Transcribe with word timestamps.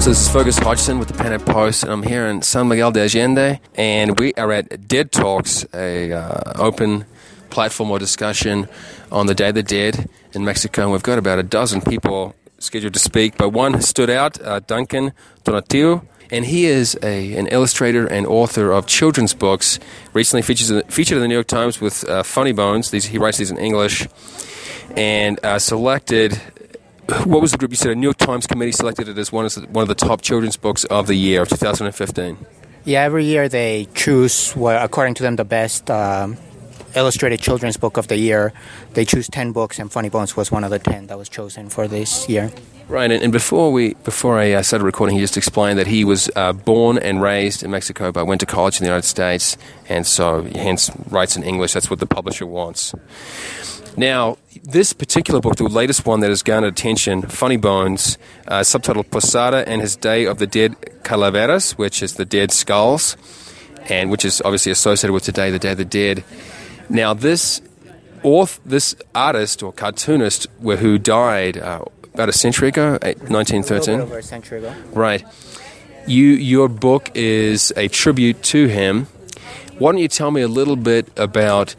So 0.00 0.08
this 0.08 0.22
is 0.22 0.32
Fergus 0.32 0.56
Hodgson 0.56 0.98
with 0.98 1.08
the 1.08 1.14
PanAm 1.14 1.44
Post, 1.44 1.82
and 1.82 1.92
I'm 1.92 2.02
here 2.02 2.26
in 2.26 2.40
San 2.40 2.68
Miguel 2.68 2.90
de 2.90 3.02
Allende, 3.02 3.60
and 3.74 4.18
we 4.18 4.32
are 4.32 4.50
at 4.50 4.88
Dead 4.88 5.12
Talks, 5.12 5.66
a 5.74 6.10
uh, 6.10 6.54
open 6.56 7.04
platform 7.50 7.90
or 7.90 7.98
discussion 7.98 8.66
on 9.12 9.26
the 9.26 9.34
Day 9.34 9.50
of 9.50 9.56
the 9.56 9.62
Dead 9.62 10.08
in 10.32 10.42
Mexico. 10.42 10.84
And 10.84 10.92
we've 10.92 11.02
got 11.02 11.18
about 11.18 11.38
a 11.38 11.42
dozen 11.42 11.82
people 11.82 12.34
scheduled 12.58 12.94
to 12.94 12.98
speak, 12.98 13.36
but 13.36 13.50
one 13.50 13.82
stood 13.82 14.08
out, 14.08 14.40
uh, 14.40 14.60
Duncan 14.60 15.12
Tonatiuh, 15.44 16.02
and 16.30 16.46
he 16.46 16.64
is 16.64 16.98
a, 17.02 17.34
an 17.36 17.48
illustrator 17.48 18.06
and 18.06 18.26
author 18.26 18.72
of 18.72 18.86
children's 18.86 19.34
books. 19.34 19.78
Recently 20.14 20.40
features, 20.40 20.72
featured 20.88 21.16
in 21.16 21.20
the 21.20 21.28
New 21.28 21.34
York 21.34 21.46
Times 21.46 21.78
with 21.78 22.08
uh, 22.08 22.22
Funny 22.22 22.52
Bones. 22.52 22.90
These, 22.90 23.04
he 23.04 23.18
writes 23.18 23.36
these 23.36 23.50
in 23.50 23.58
English, 23.58 24.08
and 24.96 25.38
uh, 25.44 25.58
selected 25.58 26.40
what 27.24 27.40
was 27.40 27.52
the 27.52 27.58
group 27.58 27.70
you 27.70 27.76
said? 27.76 27.92
A 27.92 27.94
New 27.94 28.06
York 28.06 28.16
Times 28.16 28.46
committee 28.46 28.72
selected 28.72 29.08
it 29.08 29.18
as 29.18 29.32
one 29.32 29.44
of 29.44 29.54
the, 29.54 29.62
one 29.68 29.82
of 29.82 29.88
the 29.88 29.94
top 29.94 30.22
children's 30.22 30.56
books 30.56 30.84
of 30.84 31.06
the 31.06 31.14
year 31.14 31.42
of 31.42 31.48
2015. 31.48 32.38
Yeah, 32.84 33.02
every 33.02 33.24
year 33.24 33.48
they 33.48 33.88
choose 33.94 34.52
what, 34.52 34.82
according 34.82 35.14
to 35.14 35.22
them, 35.22 35.36
the 35.36 35.44
best 35.44 35.90
um, 35.90 36.38
illustrated 36.94 37.40
children's 37.40 37.76
book 37.76 37.96
of 37.96 38.08
the 38.08 38.16
year. 38.16 38.52
They 38.94 39.04
choose 39.04 39.28
ten 39.28 39.52
books, 39.52 39.78
and 39.78 39.92
Funny 39.92 40.08
Bones 40.08 40.36
was 40.36 40.50
one 40.50 40.64
of 40.64 40.70
the 40.70 40.78
ten 40.78 41.06
that 41.08 41.18
was 41.18 41.28
chosen 41.28 41.68
for 41.68 41.86
this 41.86 42.28
year. 42.28 42.50
Right, 42.90 43.08
and, 43.08 43.22
and 43.22 43.32
before 43.32 43.70
we 43.70 43.94
before 44.02 44.40
I 44.40 44.50
uh, 44.50 44.62
started 44.62 44.84
recording, 44.84 45.14
he 45.14 45.22
just 45.22 45.36
explained 45.36 45.78
that 45.78 45.86
he 45.86 46.04
was 46.04 46.28
uh, 46.34 46.52
born 46.52 46.98
and 46.98 47.22
raised 47.22 47.62
in 47.62 47.70
Mexico, 47.70 48.10
but 48.10 48.26
went 48.26 48.40
to 48.40 48.46
college 48.46 48.80
in 48.80 48.84
the 48.84 48.88
United 48.88 49.06
States, 49.06 49.56
and 49.88 50.04
so 50.04 50.42
hence 50.42 50.90
writes 51.08 51.36
in 51.36 51.44
English. 51.44 51.72
That's 51.72 51.88
what 51.88 52.00
the 52.00 52.06
publisher 52.06 52.46
wants. 52.46 52.92
Now, 53.96 54.38
this 54.64 54.92
particular 54.92 55.40
book, 55.40 55.54
the 55.54 55.68
latest 55.68 56.04
one 56.04 56.18
that 56.18 56.30
has 56.30 56.42
garnered 56.42 56.72
attention, 56.72 57.22
Funny 57.22 57.56
Bones, 57.56 58.18
uh, 58.48 58.62
subtitled 58.62 59.08
Posada 59.08 59.62
and 59.68 59.80
His 59.80 59.94
Day 59.94 60.24
of 60.24 60.38
the 60.38 60.48
Dead 60.48 60.74
Calaveras, 61.04 61.78
which 61.78 62.02
is 62.02 62.14
the 62.14 62.24
dead 62.24 62.50
skulls, 62.50 63.16
and 63.88 64.10
which 64.10 64.24
is 64.24 64.42
obviously 64.44 64.72
associated 64.72 65.12
with 65.12 65.22
today, 65.22 65.52
the 65.52 65.60
Day 65.60 65.70
of 65.70 65.78
the 65.78 65.84
Dead. 65.84 66.24
Now, 66.88 67.14
this 67.14 67.62
author, 68.24 68.60
this 68.66 68.96
artist 69.14 69.62
or 69.62 69.72
cartoonist 69.72 70.48
who 70.60 70.98
died 70.98 71.56
uh, 71.56 71.84
about 72.14 72.28
a 72.28 72.32
century 72.32 72.68
ago, 72.68 72.92
1913. 72.92 74.00
over 74.00 74.18
a 74.18 74.22
century 74.22 74.58
ago. 74.58 74.74
Right. 74.92 75.24
You, 76.06 76.26
your 76.26 76.68
book 76.68 77.10
is 77.14 77.72
a 77.76 77.88
tribute 77.88 78.42
to 78.44 78.66
him. 78.66 79.06
Why 79.78 79.92
don't 79.92 80.00
you 80.00 80.08
tell 80.08 80.30
me 80.30 80.42
a 80.42 80.48
little 80.48 80.76
bit 80.76 81.08
about 81.16 81.74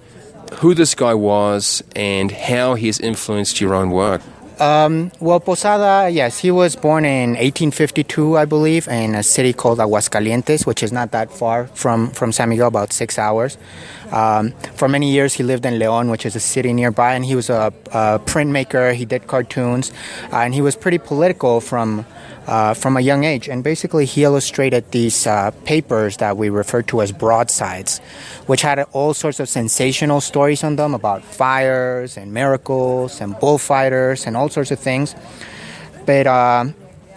who 0.55 0.73
this 0.73 0.95
guy 0.95 1.13
was 1.13 1.83
and 1.95 2.31
how 2.31 2.75
he 2.75 2.87
has 2.87 2.99
influenced 2.99 3.61
your 3.61 3.73
own 3.73 3.91
work. 3.91 4.21
Um, 4.61 5.11
well, 5.19 5.39
Posada, 5.39 6.07
yes, 6.11 6.37
he 6.37 6.51
was 6.51 6.75
born 6.75 7.03
in 7.03 7.31
1852, 7.31 8.37
I 8.37 8.45
believe, 8.45 8.87
in 8.87 9.15
a 9.15 9.23
city 9.23 9.53
called 9.53 9.79
Aguascalientes, 9.79 10.67
which 10.67 10.83
is 10.83 10.91
not 10.91 11.09
that 11.13 11.31
far 11.31 11.65
from, 11.73 12.11
from 12.11 12.31
San 12.31 12.49
Miguel, 12.49 12.67
about 12.67 12.93
six 12.93 13.17
hours. 13.17 13.57
Um, 14.11 14.51
for 14.75 14.87
many 14.87 15.11
years, 15.11 15.33
he 15.33 15.41
lived 15.41 15.65
in 15.65 15.79
Leon, 15.79 16.11
which 16.11 16.27
is 16.27 16.35
a 16.35 16.39
city 16.39 16.73
nearby, 16.73 17.15
and 17.15 17.25
he 17.25 17.33
was 17.33 17.49
a, 17.49 17.73
a 17.87 18.19
printmaker. 18.19 18.93
He 18.93 19.03
did 19.03 19.25
cartoons, 19.25 19.91
uh, 20.31 20.41
and 20.41 20.53
he 20.53 20.61
was 20.61 20.75
pretty 20.75 20.99
political 20.99 21.59
from 21.59 22.05
uh, 22.47 22.73
from 22.73 22.97
a 22.97 23.01
young 23.01 23.23
age. 23.23 23.47
And 23.47 23.63
basically, 23.63 24.05
he 24.05 24.23
illustrated 24.23 24.91
these 24.91 25.27
uh, 25.27 25.51
papers 25.65 26.17
that 26.17 26.37
we 26.37 26.49
refer 26.49 26.81
to 26.83 27.01
as 27.01 27.11
broadsides, 27.11 27.99
which 28.47 28.61
had 28.61 28.79
all 28.93 29.13
sorts 29.13 29.39
of 29.39 29.49
sensational 29.49 30.21
stories 30.21 30.63
on 30.63 30.75
them 30.75 30.93
about 30.93 31.23
fires 31.23 32.17
and 32.17 32.33
miracles 32.33 33.21
and 33.21 33.39
bullfighters 33.39 34.25
and 34.25 34.35
all 34.35 34.49
sorts 34.49 34.71
of 34.71 34.79
things. 34.79 35.15
But 36.05 36.27
uh, 36.27 36.65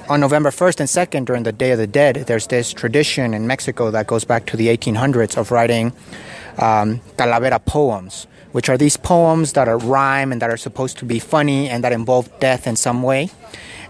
on 0.09 0.21
November 0.21 0.51
1st 0.51 0.81
and 0.81 0.89
2nd, 0.89 1.25
during 1.25 1.45
the 1.45 1.53
Day 1.53 1.71
of 1.71 1.79
the 1.79 1.87
Dead, 1.87 2.17
there's 2.27 2.47
this 2.49 2.73
tradition 2.73 3.33
in 3.33 3.47
Mexico 3.47 3.91
that 3.91 4.07
goes 4.07 4.25
back 4.25 4.47
to 4.47 4.57
the 4.57 4.69
1800s 4.69 5.37
of 5.37 5.51
writing 5.51 5.93
um, 6.59 7.01
calavera 7.17 7.65
poems, 7.65 8.27
which 8.53 8.69
are 8.69 8.79
these 8.79 8.97
poems 8.97 9.53
that 9.55 9.69
are 9.69 9.79
rhyme 9.79 10.33
and 10.33 10.41
that 10.43 10.51
are 10.51 10.57
supposed 10.57 10.99
to 10.99 11.05
be 11.05 11.19
funny 11.19 11.69
and 11.69 11.85
that 11.85 11.93
involve 11.93 12.29
death 12.41 12.67
in 12.67 12.77
some 12.77 13.03
way 13.03 13.31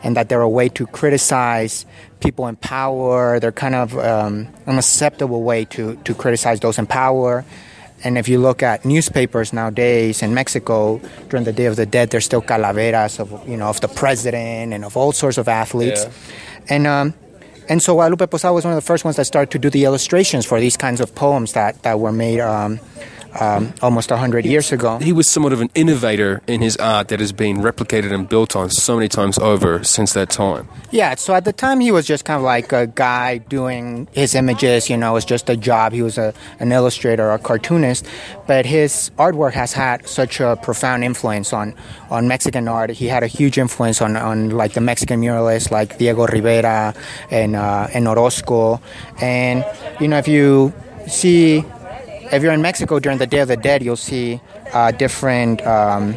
and 0.03 0.17
that 0.17 0.29
they're 0.29 0.43
a 0.43 0.49
way 0.49 0.69
to 0.69 0.87
criticize 0.87 1.87
people 2.21 2.47
in 2.47 2.57
power. 2.57 3.41
They're 3.41 3.53
kind 3.53 3.75
of 3.75 3.99
um, 3.99 4.49
an 4.67 4.79
acceptable 4.79 5.43
way 5.43 5.65
to, 5.67 5.97
to 5.97 6.15
criticize 6.15 6.61
those 6.61 6.79
in 6.79 6.87
power. 6.87 7.45
And 8.05 8.19
if 8.19 8.29
you 8.29 8.39
look 8.39 8.63
at 8.63 8.85
newspapers 8.85 9.55
nowadays 9.55 10.23
in 10.23 10.35
Mexico 10.35 11.01
during 11.31 11.45
the 11.45 11.53
Day 11.53 11.65
of 11.65 11.77
the 11.77 11.87
Dead, 11.87 12.11
there's 12.11 12.27
still 12.27 12.43
calaveras 12.43 13.19
of 13.19 13.49
you 13.49 13.57
know 13.57 13.69
of 13.69 13.81
the 13.81 13.89
president 13.89 14.75
and 14.75 14.85
of 14.85 14.95
all 14.97 15.13
sorts 15.13 15.39
of 15.39 15.49
athletes. 15.49 16.05
Yeah. 16.05 16.11
And 16.69 16.87
um, 16.87 17.15
and 17.69 17.83
so 17.83 17.95
Guadalupe 17.95 18.27
Posada 18.27 18.53
was 18.53 18.65
one 18.65 18.73
of 18.73 18.77
the 18.77 18.87
first 18.87 19.05
ones 19.05 19.17
that 19.17 19.25
started 19.25 19.51
to 19.53 19.59
do 19.59 19.71
the 19.71 19.85
illustrations 19.85 20.45
for 20.47 20.61
these 20.61 20.77
kinds 20.77 21.01
of 21.01 21.15
poems 21.15 21.53
that 21.53 21.83
that 21.83 22.01
were 22.01 22.13
made. 22.13 22.41
Um, 22.41 22.81
um, 23.41 23.73
almost 23.83 24.11
100 24.11 24.45
years 24.45 24.73
ago. 24.73 24.99
He 24.99 25.13
was 25.13 25.29
somewhat 25.29 25.53
of 25.53 25.61
an 25.61 25.71
innovator 25.75 26.43
in 26.47 26.61
his 26.61 26.77
art 26.77 27.09
that 27.09 27.21
has 27.21 27.33
been 27.33 27.59
replicated 27.59 28.13
and 28.13 28.29
built 28.29 28.57
on 28.57 28.71
so 28.71 28.97
many 28.97 29.09
times 29.09 29.39
over 29.39 29.83
since 29.85 30.13
that 30.13 30.31
time. 30.31 30.69
Yeah, 30.91 31.15
so 31.17 31.35
at 31.35 31.45
the 31.45 31.53
time 31.53 31.81
he 31.81 31.91
was 31.91 32.07
just 32.07 32.25
kind 32.25 32.37
of 32.37 32.45
like 32.45 32.73
a 32.73 32.87
guy 32.87 33.39
doing 33.39 34.09
his 34.13 34.35
images, 34.35 34.89
you 34.89 34.97
know, 34.97 35.11
it 35.11 35.15
was 35.15 35.25
just 35.25 35.51
a 35.51 35.57
job. 35.57 35.93
He 35.93 36.03
was 36.03 36.19
a, 36.19 36.35
an 36.61 36.73
illustrator, 36.73 37.31
a 37.31 37.39
cartoonist, 37.39 38.07
but 38.47 38.67
his 38.67 39.11
artwork 39.19 39.53
has 39.53 39.73
had 39.73 40.07
such 40.07 40.41
a 40.41 40.57
profound 40.63 41.05
influence 41.05 41.53
on, 41.53 41.75
on 42.11 42.29
Mexican 42.29 42.69
art. 42.69 42.91
He 42.91 43.07
had 43.07 43.23
a 43.23 43.27
huge 43.27 43.59
influence 43.59 44.01
on, 44.01 44.17
on 44.17 44.51
like 44.51 44.75
the 44.75 44.81
Mexican 44.81 45.21
muralists 45.21 45.71
like 45.71 45.99
Diego 45.99 46.27
Rivera 46.27 46.95
and, 47.31 47.57
uh, 47.57 47.89
and 47.93 48.07
Orozco. 48.07 48.81
And, 49.21 49.65
you 50.01 50.09
know, 50.09 50.19
if 50.19 50.29
you 50.29 50.73
see 51.07 51.65
if 52.33 52.43
you're 52.43 52.53
in 52.53 52.63
Mexico 52.63 52.99
during 52.99 53.19
the 53.19 53.27
Day 53.27 53.41
of 53.41 53.49
the 53.49 53.57
Dead, 53.57 53.83
you'll 53.83 53.97
see 53.97 54.41
uh, 54.73 54.91
different, 54.93 55.65
um, 55.67 56.17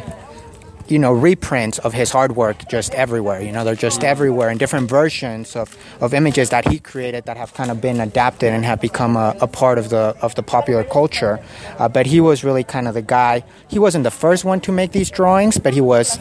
you 0.88 0.98
know, 0.98 1.12
reprints 1.12 1.78
of 1.80 1.92
his 1.92 2.10
hard 2.10 2.34
work 2.34 2.68
just 2.68 2.94
everywhere. 2.94 3.40
You 3.40 3.52
know, 3.52 3.62
they're 3.64 3.74
just 3.74 4.02
everywhere 4.02 4.48
in 4.50 4.58
different 4.58 4.88
versions 4.88 5.54
of, 5.54 5.76
of 6.00 6.14
images 6.14 6.50
that 6.50 6.66
he 6.66 6.78
created 6.78 7.24
that 7.26 7.36
have 7.36 7.52
kind 7.54 7.70
of 7.70 7.80
been 7.80 8.00
adapted 8.00 8.52
and 8.52 8.64
have 8.64 8.80
become 8.80 9.16
a, 9.16 9.36
a 9.40 9.46
part 9.46 9.78
of 9.78 9.90
the 9.90 10.16
of 10.22 10.34
the 10.34 10.42
popular 10.42 10.84
culture. 10.84 11.40
Uh, 11.78 11.88
but 11.88 12.06
he 12.06 12.20
was 12.20 12.42
really 12.42 12.64
kind 12.64 12.88
of 12.88 12.94
the 12.94 13.02
guy. 13.02 13.44
He 13.68 13.78
wasn't 13.78 14.04
the 14.04 14.10
first 14.10 14.44
one 14.44 14.60
to 14.60 14.72
make 14.72 14.92
these 14.92 15.10
drawings, 15.10 15.58
but 15.58 15.74
he 15.74 15.80
was 15.82 16.18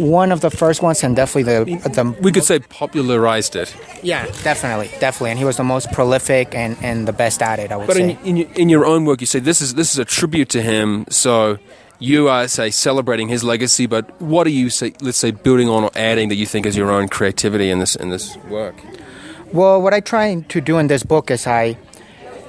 one 0.00 0.32
of 0.32 0.40
the 0.40 0.50
first 0.50 0.80
ones 0.80 1.04
and 1.04 1.14
definitely 1.14 1.42
the, 1.42 1.88
the 1.90 2.16
we 2.22 2.32
could 2.32 2.42
say 2.42 2.58
popularized 2.58 3.54
it. 3.54 3.76
Yeah 4.02 4.24
definitely 4.42 4.88
definitely 4.98 5.30
and 5.30 5.38
he 5.38 5.44
was 5.44 5.58
the 5.58 5.64
most 5.64 5.92
prolific 5.92 6.54
and, 6.54 6.78
and 6.80 7.06
the 7.06 7.12
best 7.12 7.42
at 7.42 7.58
it 7.58 7.70
i 7.70 7.76
would 7.76 7.86
but 7.86 7.96
say. 7.96 8.18
in, 8.24 8.38
in, 8.38 8.52
in 8.54 8.68
your 8.70 8.86
own 8.86 9.04
work 9.04 9.20
you 9.20 9.26
say 9.26 9.40
this 9.40 9.60
is 9.60 9.74
this 9.74 9.92
is 9.92 9.98
a 9.98 10.06
tribute 10.06 10.48
to 10.48 10.62
him 10.62 11.04
so 11.10 11.58
you 11.98 12.28
are 12.28 12.48
say 12.48 12.70
celebrating 12.70 13.28
his 13.28 13.44
legacy 13.44 13.84
but 13.84 14.18
what 14.22 14.46
are 14.46 14.50
you 14.50 14.70
say 14.70 14.94
let's 15.02 15.18
say 15.18 15.32
building 15.32 15.68
on 15.68 15.84
or 15.84 15.90
adding 15.94 16.30
that 16.30 16.36
you 16.36 16.46
think 16.46 16.64
is 16.64 16.78
your 16.78 16.90
own 16.90 17.06
creativity 17.06 17.68
in 17.70 17.78
this 17.78 17.94
in 17.94 18.08
this 18.08 18.38
work? 18.48 18.76
Well 19.52 19.82
what 19.82 19.92
i 19.92 20.00
try 20.00 20.40
to 20.40 20.60
do 20.62 20.78
in 20.78 20.86
this 20.86 21.02
book 21.02 21.30
is 21.30 21.46
i 21.46 21.76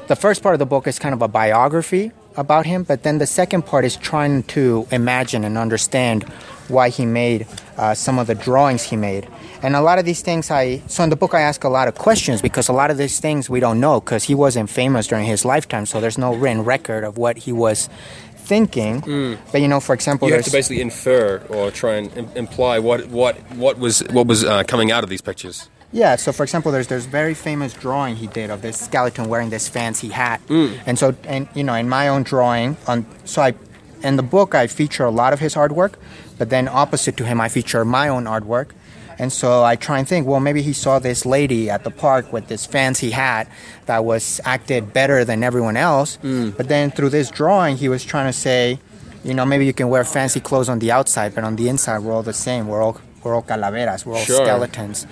the 0.08 0.16
first 0.16 0.42
part 0.42 0.56
of 0.56 0.60
the 0.60 0.66
book 0.66 0.88
is 0.88 1.00
kind 1.00 1.14
of 1.14 1.22
a 1.22 1.28
biography 1.28 2.14
about 2.38 2.66
him 2.66 2.84
but 2.84 3.04
then 3.04 3.18
the 3.18 3.28
second 3.28 3.66
part 3.66 3.84
is 3.84 3.98
trying 3.98 4.44
to 4.44 4.88
imagine 4.90 5.44
and 5.44 5.58
understand 5.58 6.24
why 6.72 6.90
he 6.90 7.06
made 7.06 7.48
uh, 7.78 7.94
some 7.94 8.20
of 8.20 8.28
the 8.28 8.36
drawings 8.36 8.84
he 8.84 8.96
made. 8.96 9.28
And 9.64 9.76
a 9.76 9.82
lot 9.82 10.00
of 10.00 10.06
these 10.06 10.22
things, 10.22 10.50
I 10.50 10.82
so 10.88 11.04
in 11.04 11.10
the 11.10 11.16
book 11.16 11.34
I 11.34 11.42
ask 11.42 11.64
a 11.64 11.70
lot 11.70 11.88
of 11.88 11.96
questions 11.96 12.42
because 12.42 12.68
a 12.68 12.74
lot 12.74 12.90
of 12.90 12.98
these 12.98 13.20
things 13.20 13.50
we 13.50 13.60
don't 13.60 13.80
know 13.80 14.00
because 14.00 14.24
he 14.24 14.34
wasn't 14.34 14.70
famous 14.70 15.08
during 15.08 15.26
his 15.26 15.46
lifetime, 15.46 15.86
so 15.86 16.02
there's 16.02 16.18
no 16.18 16.34
written 16.34 16.64
record 16.64 17.04
of 17.04 17.18
what 17.18 17.38
he 17.38 17.52
was 17.52 17.90
thinking. 18.36 19.02
Mm. 19.02 19.38
But 19.52 19.62
you 19.62 19.68
know, 19.68 19.80
for 19.80 19.94
example, 19.94 20.28
you 20.28 20.34
have 20.34 20.46
to 20.46 20.52
basically 20.52 20.82
infer 20.82 21.44
or 21.50 21.72
try 21.72 21.96
and 21.96 22.18
Im- 22.18 22.30
imply 22.36 22.80
what 22.80 23.08
what 23.08 23.36
what 23.56 23.78
was 23.78 24.00
what 24.12 24.26
was 24.28 24.44
uh, 24.44 24.64
coming 24.64 24.92
out 24.92 25.04
of 25.04 25.10
these 25.10 25.22
pictures. 25.22 25.70
Yeah, 25.94 26.16
so 26.16 26.32
for 26.32 26.44
example, 26.44 26.72
there's 26.72 26.88
there's 26.88 27.06
very 27.06 27.34
famous 27.34 27.74
drawing 27.74 28.16
he 28.16 28.28
did 28.28 28.50
of 28.50 28.62
this 28.62 28.78
skeleton 28.78 29.28
wearing 29.30 29.50
this 29.50 29.68
fancy 29.68 30.10
hat, 30.10 30.42
mm. 30.48 30.80
and 30.86 30.98
so 30.98 31.16
and 31.26 31.48
you 31.54 31.64
know 31.64 31.76
in 31.76 31.90
my 31.90 32.08
own 32.08 32.24
drawing 32.24 32.78
on 32.88 33.06
so 33.26 33.42
I 33.42 33.54
in 34.04 34.16
the 34.16 34.24
book 34.24 34.56
I 34.56 34.68
feature 34.68 35.06
a 35.06 35.12
lot 35.12 35.34
of 35.34 35.40
his 35.40 35.56
artwork, 35.56 35.94
but 36.38 36.50
then 36.50 36.68
opposite 36.68 37.18
to 37.18 37.26
him, 37.26 37.40
I 37.42 37.50
feature 37.50 37.86
my 37.86 38.08
own 38.08 38.26
artwork. 38.26 38.72
And 39.20 39.32
so 39.32 39.64
I 39.64 39.76
try 39.76 40.00
and 40.00 40.08
think, 40.08 40.26
well, 40.26 40.40
maybe 40.40 40.64
he 40.64 40.74
saw 40.74 40.98
this 40.98 41.26
lady 41.26 41.70
at 41.70 41.84
the 41.84 41.92
park 41.92 42.34
with 42.34 42.48
this 42.48 42.66
fancy 42.66 43.12
hat 43.12 43.48
that 43.86 44.04
was 44.04 44.42
acted 44.46 44.94
better 44.94 45.24
than 45.24 45.44
everyone 45.44 45.78
else. 45.78 46.18
Mm. 46.24 46.58
But 46.58 46.70
then 46.70 46.90
through 46.90 47.10
this 47.10 47.30
drawing, 47.30 47.78
he 47.78 47.88
was 47.88 48.04
trying 48.04 48.26
to 48.26 48.34
say, 48.34 48.80
you 49.24 49.36
know, 49.36 49.46
maybe 49.46 49.66
you 49.66 49.74
can 49.74 49.90
wear 49.90 50.04
fancy 50.04 50.40
clothes 50.40 50.70
on 50.70 50.80
the 50.80 50.92
outside, 50.92 51.36
but 51.36 51.44
on 51.44 51.56
the 51.56 51.70
inside, 51.70 52.00
we're 52.00 52.14
all 52.14 52.24
the 52.24 52.34
same. 52.34 52.68
We're 52.68 52.82
all, 52.82 53.00
we're 53.24 53.36
all 53.36 53.44
calaveras, 53.44 54.06
we're 54.06 54.16
all 54.16 54.24
sure. 54.24 54.44
skeletons. 54.44 55.06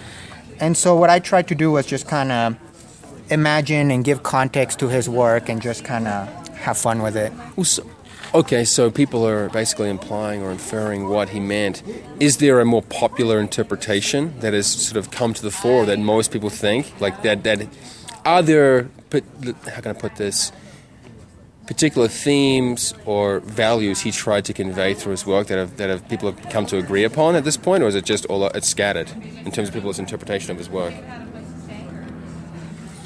And 0.59 0.75
so 0.75 0.95
what 0.95 1.11
I 1.11 1.19
tried 1.19 1.47
to 1.49 1.55
do 1.55 1.71
was 1.71 1.85
just 1.85 2.07
kind 2.07 2.31
of 2.31 2.57
imagine 3.29 3.91
and 3.91 4.03
give 4.03 4.23
context 4.23 4.79
to 4.79 4.87
his 4.87 5.07
work 5.07 5.49
and 5.49 5.61
just 5.61 5.85
kind 5.85 6.07
of 6.07 6.47
have 6.57 6.77
fun 6.77 7.01
with 7.01 7.15
it. 7.15 7.31
Okay, 8.31 8.63
so 8.63 8.91
people 8.91 9.25
are 9.25 9.49
basically 9.49 9.89
implying 9.89 10.43
or 10.43 10.51
inferring 10.51 11.09
what 11.09 11.29
he 11.29 11.39
meant. 11.39 11.81
Is 12.19 12.37
there 12.37 12.59
a 12.59 12.65
more 12.65 12.83
popular 12.83 13.39
interpretation 13.39 14.39
that 14.41 14.53
has 14.53 14.67
sort 14.67 14.97
of 14.97 15.09
come 15.09 15.33
to 15.33 15.41
the 15.41 15.49
fore 15.49 15.87
that 15.87 15.97
most 15.97 16.31
people 16.31 16.51
think? 16.51 17.01
Like 17.01 17.23
that, 17.23 17.43
that 17.43 17.67
are 18.25 18.43
there, 18.43 18.89
how 19.11 19.81
can 19.81 19.87
I 19.87 19.93
put 19.93 20.17
this, 20.17 20.51
particular 21.65 22.07
themes 22.07 22.95
or 23.05 23.41
values 23.41 24.01
he 24.01 24.11
tried 24.11 24.43
to 24.43 24.53
convey 24.53 24.93
through 24.95 25.11
his 25.11 25.23
work 25.23 25.45
that 25.47 25.59
have, 25.59 25.77
that 25.77 25.87
have 25.87 26.09
people 26.09 26.31
have 26.31 26.49
come 26.49 26.65
to 26.65 26.77
agree 26.77 27.03
upon 27.03 27.35
at 27.35 27.43
this 27.43 27.57
point, 27.57 27.83
or 27.83 27.87
is 27.87 27.93
it 27.93 28.05
just 28.05 28.25
all 28.25 28.45
it's 28.47 28.67
scattered 28.67 29.07
in 29.45 29.51
terms 29.51 29.69
of 29.69 29.73
people's 29.75 29.99
interpretation 29.99 30.49
of 30.49 30.57
his 30.57 30.67
work? 30.67 30.93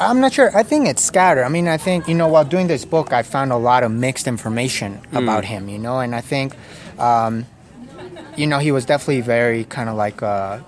I'm 0.10 0.20
not 0.20 0.34
sure. 0.34 0.56
I 0.56 0.64
think 0.64 0.88
it's 0.88 1.04
scattered. 1.04 1.44
I 1.44 1.50
mean, 1.50 1.68
I 1.68 1.78
think, 1.78 2.08
you 2.08 2.16
know, 2.16 2.28
while 2.28 2.46
doing 2.46 2.68
this 2.68 2.86
book, 2.86 3.14
I 3.14 3.24
found 3.24 3.52
a 3.52 3.58
lot 3.58 3.84
of 3.84 3.92
mixed 3.92 4.28
information 4.28 5.00
mm. 5.12 5.22
about 5.22 5.46
him, 5.46 5.70
you 5.70 5.80
know, 5.80 6.00
and 6.00 6.14
I 6.16 6.22
think, 6.22 6.56
um, 7.00 7.46
you 8.36 8.48
know, 8.48 8.60
he 8.60 8.72
was 8.72 8.86
definitely 8.86 9.22
very 9.22 9.64
kind 9.66 9.90
of 9.90 9.96
like, 9.96 10.22
uh, 10.22 10.60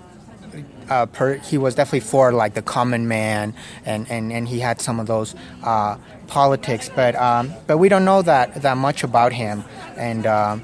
uh, 0.89 1.05
per, 1.07 1.35
he 1.35 1.57
was 1.57 1.75
definitely 1.75 2.01
for 2.01 2.31
like 2.31 2.53
the 2.53 2.61
common 2.61 3.07
man, 3.07 3.53
and, 3.85 4.09
and, 4.09 4.31
and 4.31 4.47
he 4.47 4.59
had 4.59 4.79
some 4.79 4.99
of 4.99 5.07
those 5.07 5.35
uh, 5.63 5.97
politics, 6.27 6.89
but 6.93 7.15
um, 7.15 7.53
but 7.67 7.77
we 7.77 7.89
don't 7.89 8.05
know 8.05 8.21
that 8.21 8.61
that 8.61 8.77
much 8.77 9.03
about 9.03 9.33
him, 9.33 9.63
and 9.97 10.25
um, 10.25 10.63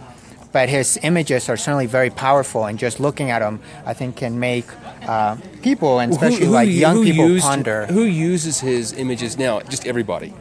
but 0.52 0.70
his 0.70 1.00
images 1.04 1.50
are 1.50 1.58
certainly 1.58 1.86
very 1.86 2.10
powerful, 2.10 2.66
and 2.66 2.78
just 2.78 3.00
looking 3.00 3.32
at 3.32 3.40
them, 3.40 3.60
I 3.86 3.94
think 3.94 4.18
can 4.18 4.40
make 4.40 4.66
uh, 5.08 5.38
people, 5.62 6.00
and 6.00 6.12
especially 6.12 6.40
who, 6.40 6.46
who, 6.48 6.52
like 6.52 6.70
young 6.70 7.04
people, 7.04 7.28
used, 7.28 7.46
ponder. 7.46 7.86
Who 7.88 8.04
uses 8.04 8.60
his 8.60 8.94
images 8.94 9.38
now? 9.38 9.62
Just 9.62 9.88
everybody. 9.88 10.34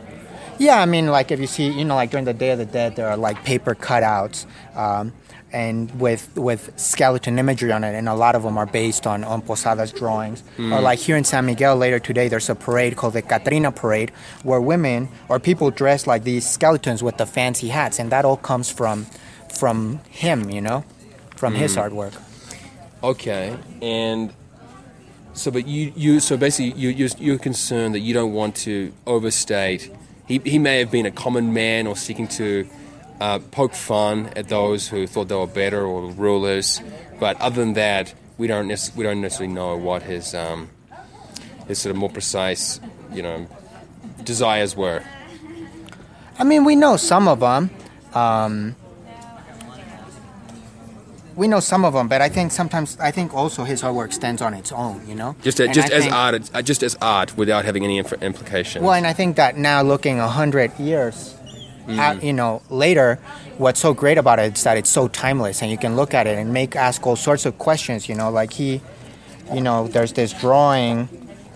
Yeah, 0.59 0.81
I 0.81 0.87
mean, 0.87 1.07
like 1.07 1.31
if 1.31 1.41
you 1.41 1.47
see, 1.47 1.71
you 1.71 1.85
know, 1.85 1.95
like 1.95 2.11
during 2.11 2.27
the 2.27 2.35
Day 2.35 2.51
of 2.51 2.59
the 2.59 2.67
Dead, 2.67 2.97
there 2.97 3.09
are 3.09 3.17
like 3.17 3.45
paper 3.45 3.75
cutouts, 3.75 4.45
um, 4.77 5.13
and 5.53 5.91
with 5.99 6.37
with 6.37 6.79
skeleton 6.79 7.39
imagery 7.39 7.73
on 7.73 7.83
it, 7.83 7.95
and 7.95 8.09
a 8.09 8.15
lot 8.15 8.35
of 8.35 8.43
them 8.43 8.59
are 8.59 8.67
based 8.67 9.07
on 9.07 9.25
on 9.25 9.41
Posada's 9.41 9.91
drawings. 9.91 10.43
Mm. 10.59 10.77
Or 10.77 10.81
like 10.83 10.99
here 10.99 11.17
in 11.17 11.25
San 11.25 11.47
Miguel, 11.47 11.77
later 11.77 11.99
today, 11.99 12.29
there's 12.29 12.51
a 12.51 12.55
parade 12.55 12.97
called 12.97 13.15
the 13.15 13.23
Catrina 13.23 13.73
Parade, 13.73 14.11
where 14.43 14.61
women 14.61 15.09
or 15.29 15.41
people 15.41 15.71
dress 15.71 16.07
like 16.07 16.25
these 16.25 16.47
skeletons 16.49 17.03
with 17.03 17.17
the 17.17 17.27
fancy 17.27 17.69
hats, 17.69 17.99
and 17.99 18.13
that 18.13 18.25
all 18.25 18.37
comes 18.37 18.71
from 18.71 19.07
from 19.51 20.01
him, 20.09 20.51
you 20.51 20.61
know, 20.61 20.85
from 21.37 21.55
mm. 21.55 21.59
his 21.59 21.77
work. 21.77 22.15
Okay, 23.03 23.57
and 23.81 24.33
so, 25.33 25.51
but 25.51 25.67
you, 25.67 25.93
you 25.97 26.21
so 26.21 26.37
basically, 26.37 26.79
you, 26.79 26.91
you're, 26.91 27.09
you're 27.19 27.39
concerned 27.39 27.95
that 27.95 28.01
you 28.01 28.13
don't 28.13 28.33
want 28.33 28.57
to 28.57 28.93
overstate. 29.07 29.91
He, 30.27 30.39
he 30.39 30.59
may 30.59 30.79
have 30.79 30.91
been 30.91 31.07
a 31.07 31.11
common 31.11 31.53
man 31.53 31.87
or 31.87 31.97
seeking 31.97 32.29
to 32.29 32.69
uh, 33.21 33.39
poke 33.51 33.75
fun 33.75 34.27
at 34.37 34.49
those 34.49 34.89
who 34.89 35.07
thought 35.07 35.29
they 35.29 35.35
were 35.35 35.47
better 35.47 35.83
or 35.83 36.11
rulers, 36.11 36.81
but 37.19 37.41
other 37.41 37.57
than 37.57 37.75
that, 37.75 38.15
we 38.39 38.47
don't 38.47 38.69
nec- 38.69 38.97
we 38.97 39.05
don't 39.05 39.21
necessarily 39.21 39.53
know 39.53 39.77
what 39.77 40.03
his 40.03 40.35
um, 40.35 40.71
his 41.69 41.79
sort 41.79 41.91
of 41.91 41.97
more 41.97 42.11
precise, 42.11 42.81
you 43.13 43.23
know, 43.23 43.47
desires 44.25 44.75
were. 44.77 45.03
I 46.39 46.45
mean, 46.45 46.65
we 46.65 46.77
know 46.77 46.97
some 46.97 47.29
of 47.29 47.41
them. 47.41 47.71
Um, 48.15 48.77
we 51.41 51.49
know 51.49 51.61
some 51.61 51.87
of 51.87 51.95
them, 51.95 52.07
but 52.07 52.21
I 52.21 52.29
think 52.29 52.53
sometimes 52.53 52.99
I 53.01 53.11
think 53.11 53.33
also 53.35 53.65
his 53.65 53.81
artwork 53.81 54.13
stands 54.13 54.43
on 54.43 54.53
its 54.53 54.71
own. 54.73 54.97
You 55.09 55.15
know, 55.15 55.35
just 55.41 55.59
as, 55.59 55.75
just 55.75 55.91
as 55.91 56.03
think, 56.03 56.15
art, 56.15 56.51
uh, 56.53 56.61
just 56.61 56.83
as 56.83 56.97
art, 57.01 57.35
without 57.39 57.65
having 57.65 57.83
any 57.83 57.97
inf- 57.97 58.23
implications. 58.23 58.85
Well, 58.85 58.93
and 58.93 59.07
I 59.07 59.15
think 59.15 59.37
that 59.37 59.57
now 59.57 59.81
looking 59.83 60.21
a 60.21 60.29
hundred 60.29 60.79
years, 60.79 61.35
mm. 61.87 61.97
at, 61.97 62.23
you 62.23 62.35
know, 62.35 62.61
later, 62.69 63.19
what's 63.57 63.81
so 63.81 63.95
great 63.95 64.19
about 64.19 64.39
it 64.39 64.55
is 64.55 64.65
that 64.65 64.77
it's 64.77 64.91
so 64.91 65.09
timeless, 65.09 65.63
and 65.63 65.71
you 65.71 65.79
can 65.79 65.97
look 65.97 66.13
at 66.13 66.27
it 66.27 66.39
and 66.39 66.53
make 66.53 66.77
ask 66.77 67.07
all 67.07 67.17
sorts 67.17 67.47
of 67.47 67.57
questions. 67.57 68.07
You 68.07 68.17
know, 68.17 68.31
like 68.31 68.53
he, 68.53 68.83
you 69.55 69.63
know, 69.63 69.89
there's 69.89 70.13
this 70.13 70.35
drawing, 70.35 71.09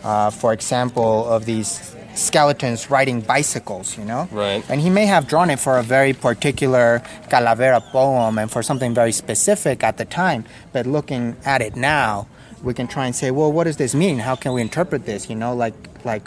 uh, 0.02 0.30
for 0.30 0.54
example, 0.54 1.28
of 1.28 1.44
these 1.44 1.93
skeletons 2.14 2.90
riding 2.90 3.20
bicycles, 3.20 3.98
you 3.98 4.04
know? 4.04 4.28
Right. 4.30 4.64
And 4.68 4.80
he 4.80 4.90
may 4.90 5.06
have 5.06 5.26
drawn 5.26 5.50
it 5.50 5.58
for 5.58 5.78
a 5.78 5.82
very 5.82 6.12
particular 6.12 7.02
Calavera 7.28 7.80
poem 7.90 8.38
and 8.38 8.50
for 8.50 8.62
something 8.62 8.94
very 8.94 9.12
specific 9.12 9.82
at 9.82 9.96
the 9.96 10.04
time, 10.04 10.44
but 10.72 10.86
looking 10.86 11.36
at 11.44 11.62
it 11.62 11.76
now, 11.76 12.26
we 12.62 12.72
can 12.72 12.86
try 12.86 13.06
and 13.06 13.14
say, 13.14 13.30
well, 13.30 13.52
what 13.52 13.64
does 13.64 13.76
this 13.76 13.94
mean? 13.94 14.18
How 14.18 14.36
can 14.36 14.52
we 14.52 14.62
interpret 14.62 15.04
this? 15.04 15.28
You 15.28 15.36
know, 15.36 15.54
like, 15.54 15.74
like 16.04 16.26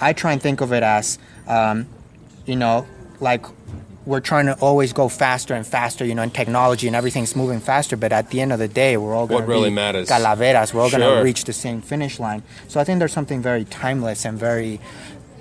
I 0.00 0.12
try 0.12 0.32
and 0.32 0.40
think 0.40 0.60
of 0.60 0.72
it 0.72 0.82
as, 0.82 1.18
um, 1.48 1.86
you 2.46 2.56
know, 2.56 2.86
like 3.20 3.44
we're 4.06 4.20
trying 4.20 4.46
to 4.46 4.54
always 4.60 4.92
go 4.92 5.08
faster 5.08 5.54
and 5.54 5.66
faster, 5.66 6.04
you 6.04 6.14
know, 6.14 6.22
in 6.22 6.30
technology 6.30 6.86
and 6.86 6.94
everything's 6.94 7.34
moving 7.34 7.60
faster. 7.60 7.96
But 7.96 8.12
at 8.12 8.30
the 8.30 8.40
end 8.40 8.52
of 8.52 8.58
the 8.58 8.68
day, 8.68 8.96
we're 8.96 9.14
all 9.14 9.26
going 9.26 9.42
to 9.42 9.48
really 9.48 9.70
be 9.70 9.74
matters. 9.74 10.08
calaveras. 10.08 10.74
We're 10.74 10.82
all 10.82 10.90
sure. 10.90 10.98
going 10.98 11.18
to 11.18 11.24
reach 11.24 11.44
the 11.44 11.52
same 11.52 11.80
finish 11.80 12.20
line. 12.20 12.42
So 12.68 12.80
I 12.80 12.84
think 12.84 12.98
there's 12.98 13.12
something 13.12 13.40
very 13.40 13.64
timeless 13.64 14.24
and 14.24 14.38
very 14.38 14.80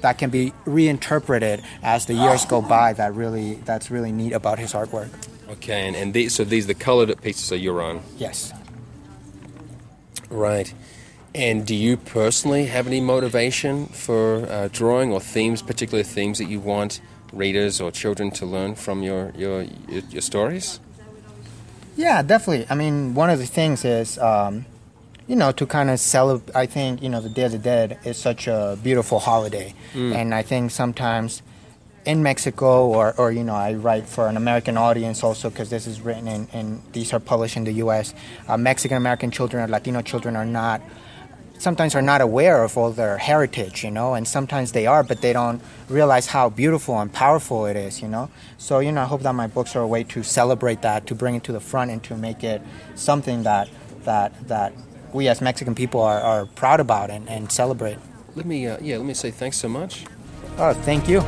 that 0.03 0.17
can 0.17 0.29
be 0.29 0.53
reinterpreted 0.65 1.63
as 1.81 2.05
the 2.05 2.13
years 2.13 2.45
go 2.45 2.61
by. 2.61 2.93
That 2.93 3.15
really 3.15 3.55
that's 3.65 3.89
really 3.89 4.11
neat 4.11 4.33
about 4.33 4.59
his 4.59 4.73
artwork. 4.73 5.09
Okay, 5.49 5.87
and, 5.87 5.95
and 5.95 6.13
these 6.13 6.35
so 6.35 6.43
these 6.43 6.67
the 6.67 6.73
colored 6.75 7.19
pieces 7.21 7.51
are 7.51 7.57
your 7.57 7.81
own. 7.81 8.01
Yes. 8.17 8.53
Right. 10.29 10.73
And 11.33 11.65
do 11.65 11.73
you 11.73 11.97
personally 11.97 12.65
have 12.65 12.85
any 12.85 13.01
motivation 13.01 13.87
for 13.87 14.45
uh, 14.49 14.69
drawing 14.71 15.11
or 15.11 15.19
themes, 15.19 15.61
particular 15.61 16.03
themes 16.03 16.37
that 16.37 16.45
you 16.45 16.59
want 16.59 17.01
readers 17.31 17.81
or 17.81 17.89
children 17.89 18.29
to 18.31 18.45
learn 18.45 18.75
from 18.75 19.03
your 19.03 19.31
your 19.35 19.65
your, 19.87 20.21
stories? 20.21 20.79
Yeah, 21.95 22.21
definitely. 22.23 22.67
I 22.69 22.75
mean, 22.75 23.15
one 23.15 23.29
of 23.29 23.39
the 23.39 23.45
things 23.45 23.85
is 23.85 24.17
um, 24.17 24.65
you 25.27 25.35
know, 25.35 25.51
to 25.51 25.65
kind 25.65 25.89
of 25.89 25.99
celebrate. 25.99 26.55
I 26.55 26.65
think 26.65 27.01
you 27.01 27.09
know 27.09 27.21
the 27.21 27.29
Day 27.29 27.43
of 27.43 27.51
the 27.51 27.57
Dead 27.57 27.99
is 28.03 28.17
such 28.17 28.47
a 28.47 28.77
beautiful 28.81 29.19
holiday, 29.19 29.73
mm. 29.93 30.13
and 30.13 30.33
I 30.33 30.41
think 30.41 30.71
sometimes 30.71 31.41
in 32.05 32.21
Mexico 32.21 32.87
or, 32.87 33.13
or 33.17 33.31
you 33.31 33.43
know 33.43 33.55
I 33.55 33.73
write 33.73 34.05
for 34.07 34.27
an 34.27 34.37
American 34.37 34.77
audience 34.77 35.23
also 35.23 35.49
because 35.49 35.69
this 35.69 35.87
is 35.87 36.01
written 36.01 36.27
in 36.27 36.47
and 36.51 36.81
these 36.91 37.13
are 37.13 37.19
published 37.19 37.55
in 37.55 37.63
the 37.63 37.71
U.S. 37.73 38.13
Uh, 38.47 38.57
Mexican 38.57 38.97
American 38.97 39.31
children 39.31 39.63
or 39.63 39.67
Latino 39.67 40.01
children 40.01 40.35
are 40.35 40.45
not 40.45 40.81
sometimes 41.59 41.95
are 41.95 42.01
not 42.01 42.19
aware 42.19 42.63
of 42.63 42.77
all 42.77 42.91
their 42.91 43.17
heritage, 43.17 43.85
you 43.85 43.91
know, 43.91 44.15
and 44.15 44.27
sometimes 44.27 44.73
they 44.73 44.85
are, 44.85 45.01
but 45.01 45.21
they 45.21 45.31
don't 45.31 45.61
realize 45.87 46.27
how 46.27 46.49
beautiful 46.49 46.99
and 46.99 47.13
powerful 47.13 47.65
it 47.65 47.77
is, 47.77 48.01
you 48.01 48.07
know. 48.09 48.29
So 48.57 48.79
you 48.79 48.91
know 48.91 49.01
I 49.01 49.05
hope 49.05 49.21
that 49.21 49.33
my 49.33 49.47
books 49.47 49.75
are 49.75 49.81
a 49.81 49.87
way 49.87 50.03
to 50.03 50.23
celebrate 50.23 50.81
that, 50.81 51.07
to 51.07 51.15
bring 51.15 51.35
it 51.35 51.43
to 51.45 51.53
the 51.53 51.61
front, 51.61 51.89
and 51.89 52.03
to 52.03 52.17
make 52.17 52.43
it 52.43 52.61
something 52.95 53.43
that 53.43 53.69
that 54.03 54.47
that 54.49 54.73
we 55.13 55.27
as 55.27 55.41
Mexican 55.41 55.75
people 55.75 56.01
are, 56.01 56.19
are 56.19 56.45
proud 56.45 56.79
about 56.79 57.09
and, 57.09 57.29
and 57.29 57.51
celebrate. 57.51 57.97
Let 58.35 58.45
me, 58.45 58.67
uh, 58.67 58.77
yeah, 58.81 58.97
let 58.97 59.05
me 59.05 59.13
say 59.13 59.31
thanks 59.31 59.57
so 59.57 59.69
much. 59.69 60.05
Oh, 60.57 60.73
thank 60.73 61.07
you. 61.07 61.21